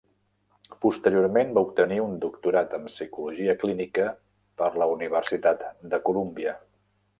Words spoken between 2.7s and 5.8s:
en psicologia clínica per la Universitat